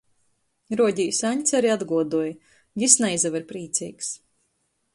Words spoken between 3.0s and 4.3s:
naizaver prīceigs.